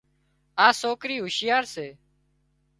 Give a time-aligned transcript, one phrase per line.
[0.65, 1.87] آ سوڪري هوشيار سي